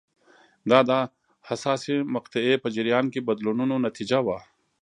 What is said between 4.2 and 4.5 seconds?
وه.